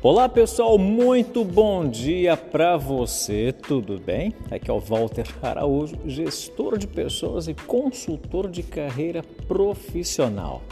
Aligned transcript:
Olá 0.00 0.28
pessoal, 0.28 0.78
muito 0.78 1.44
bom 1.44 1.84
dia 1.84 2.36
para 2.36 2.76
você, 2.76 3.52
tudo 3.52 3.98
bem? 3.98 4.32
Aqui 4.48 4.70
é 4.70 4.72
o 4.72 4.78
Walter 4.78 5.26
Araújo, 5.42 5.96
gestor 6.06 6.78
de 6.78 6.86
pessoas 6.86 7.48
e 7.48 7.54
consultor 7.54 8.48
de 8.48 8.62
carreira 8.62 9.24
profissional. 9.48 10.62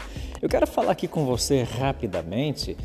Eu 0.41 0.47
quero 0.47 0.65
falar 0.65 0.93
aqui 0.93 1.09
com 1.09 1.25
você 1.25 1.63
rapidamente 1.63 2.77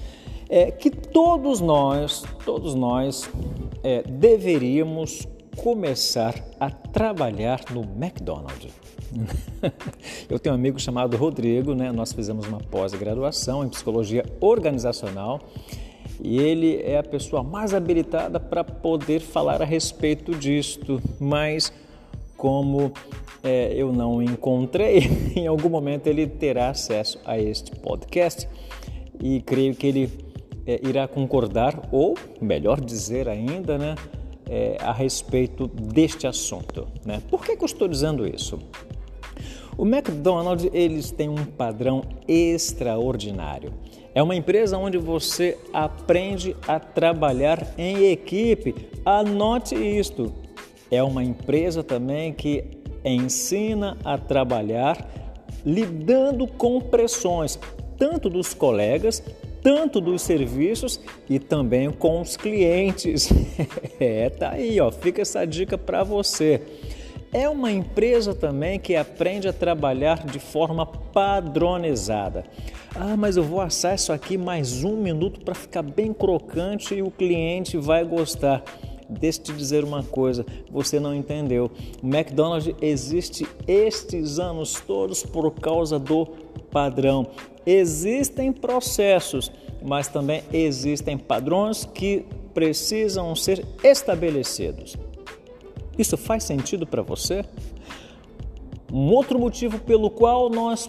é, 0.49 0.73
que 0.73 0.91
todos 0.91 1.61
nós, 1.61 2.25
todos 2.45 2.75
nós 2.75 3.31
é, 3.85 4.03
deveríamos 4.03 5.29
começar 5.57 6.35
a 6.59 6.69
trabalhar 6.69 7.61
no 7.71 7.83
McDonald's. 7.83 8.73
Eu 10.29 10.41
tenho 10.41 10.57
um 10.57 10.59
amigo 10.59 10.81
chamado 10.81 11.17
Rodrigo, 11.17 11.73
né? 11.73 11.93
Nós 11.93 12.13
fizemos 12.13 12.49
uma 12.49 12.59
pós-graduação 12.59 13.65
em 13.65 13.69
psicologia 13.69 14.25
organizacional 14.41 15.41
e 16.23 16.39
ele 16.39 16.81
é 16.83 16.99
a 16.99 17.03
pessoa 17.03 17.43
mais 17.43 17.75
habilitada 17.75 18.39
para 18.39 18.63
poder 18.63 19.21
falar 19.21 19.61
a 19.61 19.65
respeito 19.65 20.33
disto, 20.33 21.03
mas 21.19 21.73
como 22.37 22.93
é, 23.43 23.73
eu 23.75 23.93
não 23.93 24.23
encontrei, 24.23 25.01
em 25.35 25.47
algum 25.47 25.69
momento 25.69 26.07
ele 26.07 26.27
terá 26.27 26.71
acesso 26.71 27.19
a 27.25 27.39
este 27.39 27.73
podcast 27.73 28.49
e 29.21 29.41
creio 29.41 29.75
que 29.75 29.87
ele 29.87 30.11
é, 30.67 30.81
irá 30.87 31.09
concordar, 31.09 31.89
ou 31.91 32.17
melhor 32.41 32.81
dizer 32.81 33.29
ainda, 33.29 33.77
né, 33.77 33.97
é, 34.49 34.77
a 34.81 34.93
respeito 34.93 35.67
deste 35.67 36.27
assunto. 36.27 36.87
Né? 37.05 37.21
Por 37.29 37.45
que, 37.45 37.57
que 37.57 37.63
eu 37.63 37.67
estou 37.67 37.89
dizendo 37.89 38.27
isso? 38.27 38.59
O 39.77 39.87
McDonald's 39.87 40.69
eles 40.73 41.11
têm 41.11 41.29
um 41.29 41.45
padrão 41.45 42.03
extraordinário. 42.29 43.73
É 44.15 44.23
uma 44.23 44.37
empresa 44.37 44.77
onde 44.77 44.99
você 44.99 45.57
aprende 45.73 46.55
a 46.69 46.79
trabalhar 46.79 47.75
em 47.79 48.11
equipe. 48.11 48.75
Anote 49.05 49.75
isto. 49.75 50.33
É 50.91 51.03
uma 51.03 51.25
empresa 51.25 51.83
também 51.83 52.33
que 52.33 52.65
ensina 53.05 53.97
a 54.05 54.19
trabalhar 54.19 55.09
lidando 55.65 56.47
com 56.47 56.81
pressões, 56.81 57.59
tanto 57.97 58.29
dos 58.29 58.53
colegas, 58.53 59.23
tanto 59.63 60.01
dos 60.01 60.23
serviços 60.23 61.01
e 61.31 61.39
também 61.39 61.91
com 61.91 62.21
os 62.21 62.37
clientes. 62.37 63.31
é, 63.99 64.29
tá 64.29 64.51
aí, 64.51 64.81
ó, 64.81 64.91
fica 64.91 65.23
essa 65.23 65.47
dica 65.47 65.79
para 65.79 66.03
você. 66.03 66.61
É 67.35 67.49
uma 67.49 67.73
empresa 67.73 68.35
também 68.35 68.79
que 68.79 68.95
aprende 68.95 69.49
a 69.49 69.55
trabalhar 69.55 70.27
de 70.27 70.39
forma 70.39 70.85
padronizada. 70.85 72.45
Ah, 72.95 73.17
mas 73.17 73.39
eu 73.39 73.43
vou 73.43 73.59
assar 73.63 73.95
isso 73.95 74.13
aqui 74.13 74.37
mais 74.37 74.85
um 74.85 74.99
minuto 74.99 75.41
para 75.41 75.55
ficar 75.55 75.81
bem 75.81 76.13
crocante 76.13 76.95
e 76.95 77.01
o 77.01 77.11
cliente 77.11 77.79
vai 77.79 78.05
gostar. 78.05 78.63
Deixa 79.09 79.41
eu 79.41 79.45
te 79.45 79.53
dizer 79.55 79.83
uma 79.83 80.03
coisa, 80.03 80.45
você 80.71 81.01
não 81.01 81.15
entendeu. 81.15 81.71
O 82.03 82.07
McDonald's 82.07 82.75
existe 82.83 83.47
estes 83.67 84.39
anos 84.39 84.75
todos 84.87 85.23
por 85.23 85.51
causa 85.53 85.99
do 85.99 86.27
padrão. 86.71 87.27
Existem 87.65 88.53
processos, 88.53 89.51
mas 89.83 90.07
também 90.07 90.43
existem 90.53 91.17
padrões 91.17 91.87
que 91.95 92.27
precisam 92.53 93.35
ser 93.35 93.65
estabelecidos. 93.83 94.99
Isso 95.99 96.17
faz 96.17 96.45
sentido 96.45 96.87
para 96.87 97.03
você? 97.03 97.45
Um 98.93 99.11
outro 99.11 99.39
motivo 99.39 99.79
pelo 99.79 100.11
qual 100.11 100.51
nós 100.51 100.89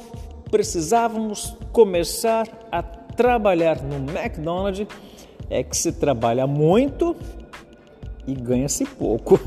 precisávamos 0.52 1.56
começar 1.72 2.48
a 2.72 2.82
trabalhar 2.84 3.82
no 3.82 3.96
McDonald's 3.96 4.88
é 5.50 5.64
que 5.64 5.76
se 5.76 5.92
trabalha 5.94 6.46
muito 6.46 7.16
e 8.28 8.34
ganha-se 8.34 8.86
pouco. 8.86 9.40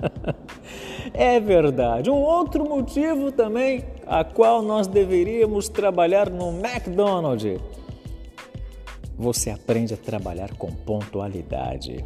é 1.12 1.38
verdade. 1.40 2.10
Um 2.10 2.20
outro 2.20 2.68
motivo 2.68 3.32
também 3.32 3.84
a 4.06 4.24
qual 4.24 4.62
nós 4.62 4.86
deveríamos 4.86 5.68
trabalhar 5.68 6.30
no 6.30 6.50
McDonald's. 6.50 7.60
Você 9.16 9.50
aprende 9.50 9.94
a 9.94 9.96
trabalhar 9.96 10.54
com 10.56 10.72
pontualidade. 10.72 12.04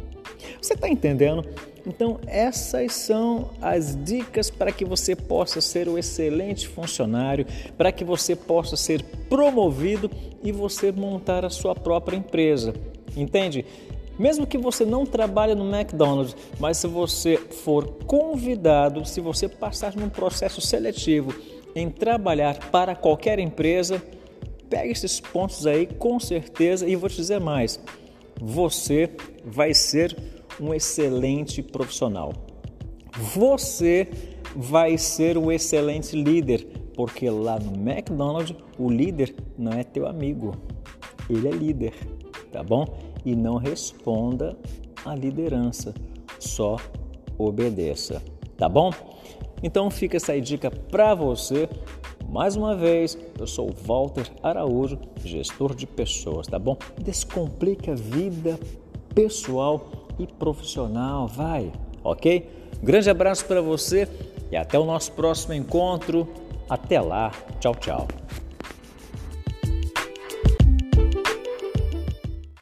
Você 0.61 0.73
está 0.73 0.87
entendendo? 0.87 1.45
Então, 1.85 2.19
essas 2.27 2.93
são 2.93 3.49
as 3.61 3.95
dicas 4.03 4.49
para 4.49 4.71
que 4.71 4.85
você 4.85 5.15
possa 5.15 5.61
ser 5.61 5.87
um 5.87 5.97
excelente 5.97 6.67
funcionário, 6.67 7.45
para 7.77 7.91
que 7.91 8.03
você 8.03 8.35
possa 8.35 8.75
ser 8.75 9.03
promovido 9.29 10.09
e 10.43 10.51
você 10.51 10.91
montar 10.91 11.45
a 11.45 11.49
sua 11.49 11.73
própria 11.73 12.17
empresa. 12.17 12.73
Entende? 13.15 13.65
Mesmo 14.19 14.45
que 14.45 14.57
você 14.57 14.85
não 14.85 15.05
trabalhe 15.05 15.55
no 15.55 15.73
McDonald's, 15.73 16.35
mas 16.59 16.77
se 16.77 16.87
você 16.87 17.37
for 17.37 17.85
convidado, 18.05 19.05
se 19.05 19.21
você 19.21 19.47
passar 19.47 19.95
num 19.95 20.09
processo 20.09 20.59
seletivo 20.59 21.33
em 21.73 21.89
trabalhar 21.89 22.69
para 22.69 22.95
qualquer 22.95 23.39
empresa, 23.39 24.01
pegue 24.69 24.91
esses 24.91 25.21
pontos 25.21 25.65
aí 25.65 25.87
com 25.87 26.19
certeza 26.19 26.85
e 26.85 26.97
vou 26.97 27.09
te 27.09 27.15
dizer 27.15 27.39
mais. 27.39 27.79
Você 28.41 29.09
vai 29.45 29.73
ser 29.73 30.15
um 30.59 30.73
excelente 30.73 31.61
profissional. 31.61 32.33
Você 33.35 34.07
vai 34.55 34.97
ser 34.97 35.37
um 35.37 35.51
excelente 35.51 36.15
líder, 36.15 36.65
porque 36.95 37.29
lá 37.29 37.59
no 37.59 37.73
McDonald's 37.75 38.55
o 38.77 38.89
líder 38.89 39.35
não 39.57 39.71
é 39.71 39.83
teu 39.83 40.07
amigo, 40.07 40.55
ele 41.29 41.47
é 41.47 41.51
líder, 41.51 41.93
tá 42.51 42.63
bom? 42.63 42.85
E 43.25 43.35
não 43.35 43.57
responda 43.57 44.57
à 45.05 45.15
liderança, 45.15 45.93
só 46.39 46.77
obedeça, 47.37 48.21
tá 48.57 48.67
bom? 48.67 48.91
Então 49.61 49.89
fica 49.89 50.17
essa 50.17 50.39
dica 50.39 50.71
para 50.71 51.13
você. 51.13 51.69
Mais 52.29 52.55
uma 52.55 52.75
vez, 52.75 53.17
eu 53.39 53.47
sou 53.47 53.71
Walter 53.85 54.29
Araújo, 54.43 54.99
gestor 55.25 55.73
de 55.73 55.87
pessoas, 55.87 56.45
tá 56.45 56.59
bom? 56.59 56.77
Descomplica 57.01 57.93
a 57.93 57.95
vida 57.95 58.59
pessoal 59.15 59.89
e 60.19 60.27
profissional, 60.27 61.27
vai, 61.27 61.71
ok? 62.03 62.47
Grande 62.83 63.09
abraço 63.09 63.45
para 63.45 63.61
você 63.61 64.07
e 64.51 64.55
até 64.55 64.77
o 64.77 64.85
nosso 64.85 65.11
próximo 65.13 65.55
encontro. 65.55 66.27
Até 66.69 67.01
lá, 67.01 67.31
tchau, 67.59 67.73
tchau. 67.73 68.07